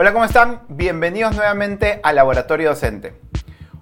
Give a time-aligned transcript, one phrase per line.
[0.00, 0.60] Hola, ¿cómo están?
[0.68, 3.20] Bienvenidos nuevamente al Laboratorio Docente.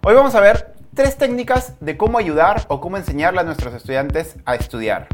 [0.02, 4.36] Hoy vamos a ver tres técnicas de cómo ayudar o cómo enseñarle a nuestros estudiantes
[4.46, 5.08] a estudiar.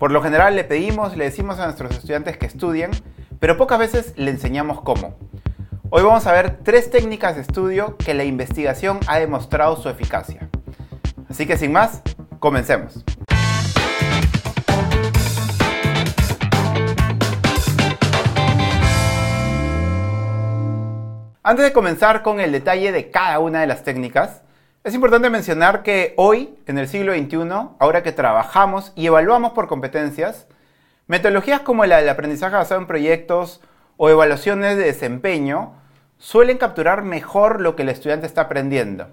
[0.00, 2.90] Por lo general le pedimos, le decimos a nuestros estudiantes que estudien,
[3.38, 5.14] pero pocas veces le enseñamos cómo.
[5.90, 10.48] Hoy vamos a ver tres técnicas de estudio que la investigación ha demostrado su eficacia.
[11.30, 12.02] Así que sin más,
[12.40, 13.04] comencemos.
[21.52, 24.40] Antes de comenzar con el detalle de cada una de las técnicas,
[24.84, 29.68] es importante mencionar que hoy, en el siglo XXI, ahora que trabajamos y evaluamos por
[29.68, 30.46] competencias,
[31.08, 33.60] metodologías como la del aprendizaje basado en proyectos
[33.98, 35.74] o evaluaciones de desempeño
[36.16, 39.08] suelen capturar mejor lo que el estudiante está aprendiendo.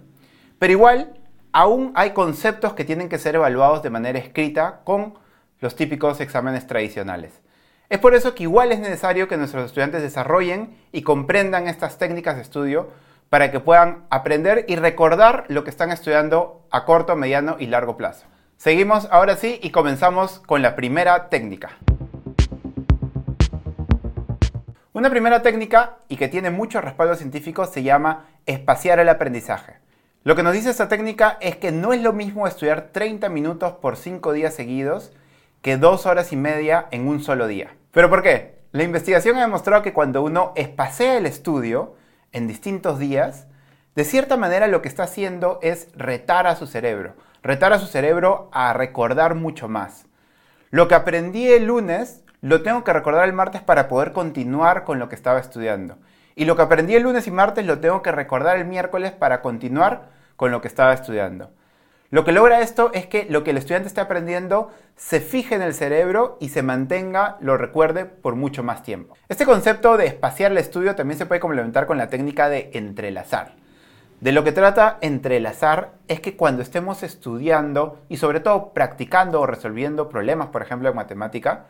[0.60, 1.20] Pero igual,
[1.52, 5.16] aún hay conceptos que tienen que ser evaluados de manera escrita con
[5.60, 7.34] los típicos exámenes tradicionales.
[7.90, 12.36] Es por eso que igual es necesario que nuestros estudiantes desarrollen y comprendan estas técnicas
[12.36, 12.92] de estudio
[13.32, 17.98] para que puedan aprender y recordar lo que están estudiando a corto, mediano y largo
[17.98, 18.28] plazo.
[18.58, 21.72] Seguimos ahora sí y comenzamos con la primera técnica.
[24.94, 29.78] Una primera técnica y que tiene mucho respaldo científico se llama espaciar el aprendizaje.
[30.24, 33.74] Lo que nos dice esta técnica es que no es lo mismo estudiar 30 minutos
[33.82, 35.12] por 5 días seguidos
[35.64, 37.79] que 2 horas y media en un solo día.
[37.92, 38.60] ¿Pero por qué?
[38.72, 41.96] La investigación ha demostrado que cuando uno espacea el estudio
[42.32, 43.48] en distintos días,
[43.96, 47.88] de cierta manera lo que está haciendo es retar a su cerebro, retar a su
[47.88, 50.06] cerebro a recordar mucho más.
[50.70, 55.00] Lo que aprendí el lunes lo tengo que recordar el martes para poder continuar con
[55.00, 55.98] lo que estaba estudiando.
[56.36, 59.42] Y lo que aprendí el lunes y martes lo tengo que recordar el miércoles para
[59.42, 61.50] continuar con lo que estaba estudiando.
[62.12, 65.62] Lo que logra esto es que lo que el estudiante esté aprendiendo se fije en
[65.62, 69.16] el cerebro y se mantenga, lo recuerde por mucho más tiempo.
[69.30, 73.54] Este concepto de espaciar el estudio también se puede complementar con la técnica de entrelazar.
[74.22, 79.46] De lo que trata entrelazar es que cuando estemos estudiando y sobre todo practicando o
[79.46, 81.68] resolviendo problemas, por ejemplo en matemática,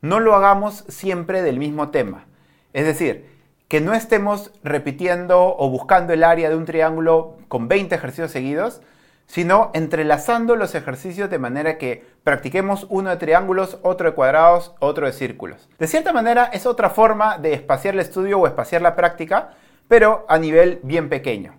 [0.00, 2.26] no lo hagamos siempre del mismo tema.
[2.74, 3.26] Es decir,
[3.66, 8.80] que no estemos repitiendo o buscando el área de un triángulo con 20 ejercicios seguidos,
[9.26, 15.06] sino entrelazando los ejercicios de manera que practiquemos uno de triángulos, otro de cuadrados, otro
[15.06, 15.68] de círculos.
[15.78, 19.50] De cierta manera es otra forma de espaciar el estudio o espaciar la práctica,
[19.88, 21.54] pero a nivel bien pequeño.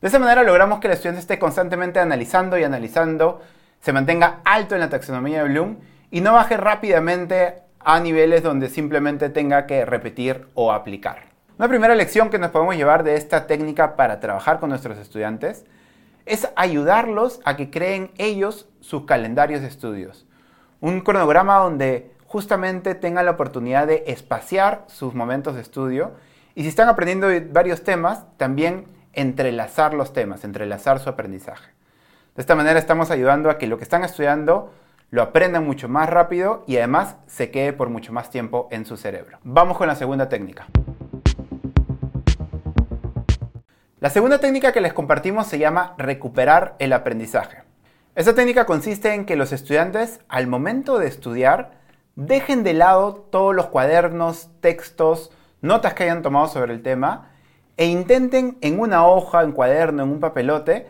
[0.00, 3.40] De esa manera logramos que el estudiante esté constantemente analizando y analizando,
[3.80, 5.78] se mantenga alto en la taxonomía de Bloom
[6.10, 11.26] y no baje rápidamente a niveles donde simplemente tenga que repetir o aplicar.
[11.58, 15.64] Una primera lección que nos podemos llevar de esta técnica para trabajar con nuestros estudiantes
[16.26, 20.26] es ayudarlos a que creen ellos sus calendarios de estudios.
[20.80, 26.12] Un cronograma donde justamente tengan la oportunidad de espaciar sus momentos de estudio
[26.54, 31.70] y si están aprendiendo varios temas, también entrelazar los temas, entrelazar su aprendizaje.
[32.34, 34.72] De esta manera estamos ayudando a que lo que están estudiando
[35.10, 38.96] lo aprendan mucho más rápido y además se quede por mucho más tiempo en su
[38.96, 39.38] cerebro.
[39.44, 40.66] Vamos con la segunda técnica.
[43.98, 47.62] La segunda técnica que les compartimos se llama recuperar el aprendizaje.
[48.14, 51.70] Esta técnica consiste en que los estudiantes al momento de estudiar
[52.14, 57.30] dejen de lado todos los cuadernos, textos, notas que hayan tomado sobre el tema
[57.78, 60.88] e intenten en una hoja, en cuaderno, en un papelote,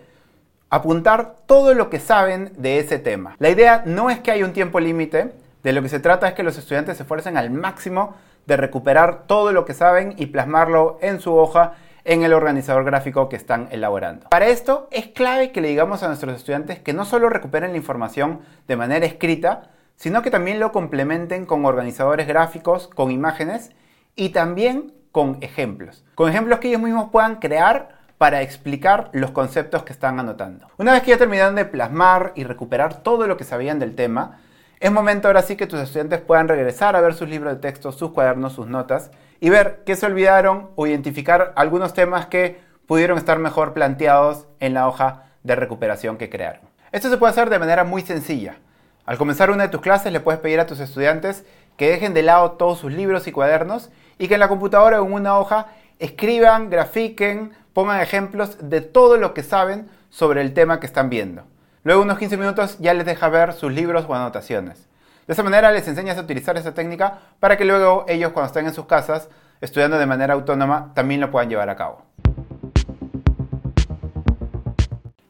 [0.69, 3.37] apuntar todo lo que saben de ese tema.
[3.39, 6.35] La idea no es que haya un tiempo límite, de lo que se trata es
[6.35, 8.17] que los estudiantes se esfuercen al máximo
[8.47, 11.75] de recuperar todo lo que saben y plasmarlo en su hoja
[12.07, 14.29] en el organizador gráfico que están elaborando.
[14.31, 17.77] Para esto es clave que le digamos a nuestros estudiantes que no solo recuperen la
[17.77, 23.73] información de manera escrita, sino que también lo complementen con organizadores gráficos, con imágenes
[24.15, 26.05] y también con ejemplos.
[26.15, 30.69] Con ejemplos que ellos mismos puedan crear para explicar los conceptos que están anotando.
[30.79, 34.39] Una vez que ya terminaron de plasmar y recuperar todo lo que sabían del tema,
[34.79, 37.91] es momento ahora sí que tus estudiantes puedan regresar a ver sus libros de texto,
[37.91, 43.19] sus cuadernos, sus notas y ver qué se olvidaron o identificar algunos temas que pudieron
[43.19, 46.63] estar mejor planteados en la hoja de recuperación que crearon.
[46.93, 48.57] Esto se puede hacer de manera muy sencilla.
[49.05, 51.45] Al comenzar una de tus clases le puedes pedir a tus estudiantes
[51.77, 55.07] que dejen de lado todos sus libros y cuadernos y que en la computadora o
[55.07, 55.67] en una hoja
[55.99, 61.45] escriban, grafiquen, pongan ejemplos de todo lo que saben sobre el tema que están viendo.
[61.85, 64.89] Luego unos 15 minutos ya les deja ver sus libros o anotaciones.
[65.27, 68.67] De esa manera les enseñas a utilizar esa técnica para que luego ellos cuando estén
[68.67, 69.29] en sus casas
[69.61, 72.03] estudiando de manera autónoma también lo puedan llevar a cabo.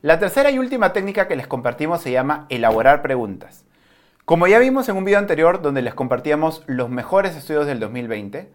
[0.02, 3.64] La tercera y última técnica que les compartimos se llama elaborar preguntas.
[4.26, 8.52] Como ya vimos en un video anterior donde les compartíamos los mejores estudios del 2020,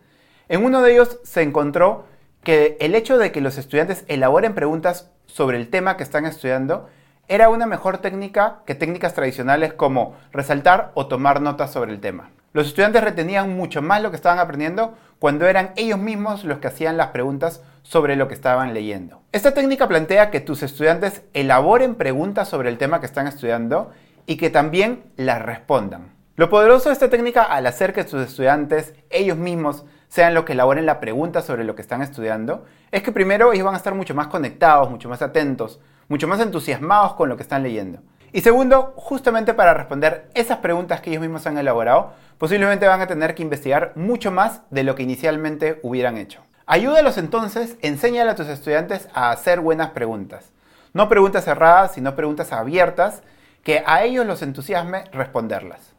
[0.47, 2.05] En uno de ellos se encontró
[2.43, 6.89] que el hecho de que los estudiantes elaboren preguntas sobre el tema que están estudiando
[7.27, 12.31] era una mejor técnica que técnicas tradicionales como resaltar o tomar notas sobre el tema.
[12.53, 16.67] Los estudiantes retenían mucho más lo que estaban aprendiendo cuando eran ellos mismos los que
[16.67, 19.21] hacían las preguntas sobre lo que estaban leyendo.
[19.31, 23.91] Esta técnica plantea que tus estudiantes elaboren preguntas sobre el tema que están estudiando
[24.25, 26.11] y que también las respondan.
[26.35, 30.53] Lo poderoso de esta técnica al hacer que tus estudiantes ellos mismos sean los que
[30.53, 33.95] elaboren la pregunta sobre lo que están estudiando, es que primero ellos van a estar
[33.95, 35.79] mucho más conectados, mucho más atentos,
[36.11, 37.99] mucho más entusiasmados con lo que están leyendo.
[38.33, 43.07] Y segundo, justamente para responder esas preguntas que ellos mismos han elaborado, posiblemente van a
[43.07, 46.41] tener que investigar mucho más de lo que inicialmente hubieran hecho.
[46.65, 50.51] Ayúdalos entonces, enséñale a tus estudiantes a hacer buenas preguntas.
[50.93, 53.23] No preguntas cerradas, sino preguntas abiertas
[53.63, 55.93] que a ellos los entusiasme responderlas.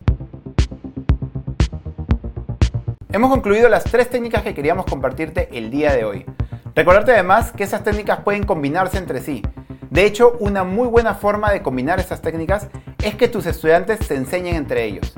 [3.10, 6.26] Hemos concluido las tres técnicas que queríamos compartirte el día de hoy.
[6.74, 9.42] Recordarte además que esas técnicas pueden combinarse entre sí.
[9.92, 12.68] De hecho, una muy buena forma de combinar estas técnicas
[13.04, 15.12] es que tus estudiantes se enseñen entre ellos.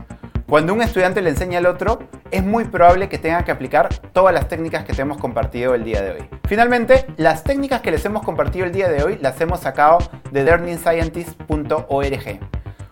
[0.48, 2.00] Cuando un estudiante le enseña al otro,
[2.32, 5.84] es muy probable que tenga que aplicar todas las técnicas que te hemos compartido el
[5.84, 6.28] día de hoy.
[6.48, 9.98] Finalmente, las técnicas que les hemos compartido el día de hoy las hemos sacado
[10.32, 12.40] de learningscientist.org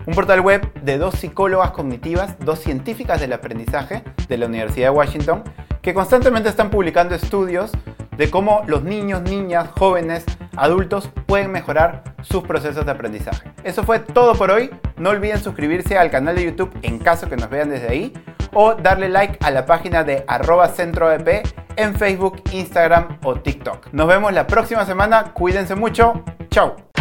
[0.06, 4.96] un portal web de dos psicólogas cognitivas, dos científicas del aprendizaje de la Universidad de
[4.96, 5.42] Washington,
[5.80, 7.72] que constantemente están publicando estudios
[8.16, 10.24] de cómo los niños, niñas, jóvenes,
[10.56, 13.50] adultos pueden mejorar sus procesos de aprendizaje.
[13.64, 14.70] Eso fue todo por hoy.
[14.96, 18.12] No olviden suscribirse al canal de YouTube en caso que nos vean desde ahí
[18.52, 21.28] o darle like a la página de arroba centroep
[21.76, 23.88] en Facebook, Instagram o TikTok.
[23.92, 25.32] Nos vemos la próxima semana.
[25.32, 26.22] Cuídense mucho.
[26.50, 26.91] Chao.